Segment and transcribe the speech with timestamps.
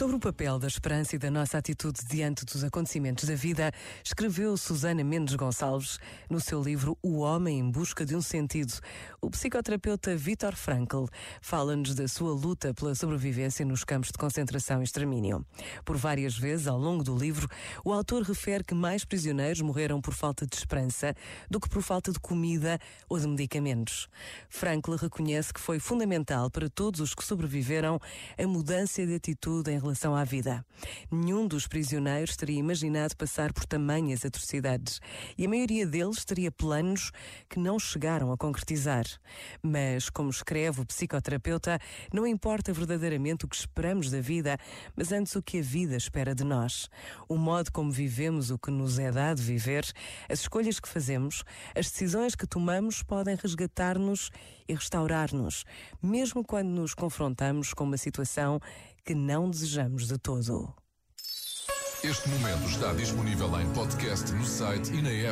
[0.00, 3.70] Sobre o papel da esperança e da nossa atitude diante dos acontecimentos da vida,
[4.02, 5.98] escreveu Susana Mendes Gonçalves
[6.30, 8.72] no seu livro O Homem em Busca de um Sentido.
[9.20, 11.04] O psicoterapeuta Viktor Frankl
[11.42, 15.44] fala-nos da sua luta pela sobrevivência nos campos de concentração e extermínio.
[15.84, 17.46] Por várias vezes ao longo do livro,
[17.84, 21.14] o autor refere que mais prisioneiros morreram por falta de esperança
[21.50, 24.08] do que por falta de comida ou de medicamentos.
[24.48, 28.00] Frankl reconhece que foi fundamental para todos os que sobreviveram
[28.38, 30.64] a mudança de atitude em relação à vida.
[31.10, 35.00] Nenhum dos prisioneiros teria imaginado passar por tamanhas atrocidades
[35.36, 37.10] e a maioria deles teria planos
[37.48, 39.04] que não chegaram a concretizar.
[39.62, 41.78] Mas, como escreve o psicoterapeuta,
[42.12, 44.56] não importa verdadeiramente o que esperamos da vida,
[44.94, 46.88] mas antes o que a vida espera de nós.
[47.28, 49.84] O modo como vivemos o que nos é dado viver,
[50.28, 51.42] as escolhas que fazemos,
[51.76, 54.30] as decisões que tomamos podem resgatar-nos
[54.68, 55.64] e restaurar-nos,
[56.00, 58.60] mesmo quando nos confrontamos com uma situação
[59.04, 60.74] que não desejamos de todo.
[62.02, 65.28] Este momento está disponível em podcast no site e na app.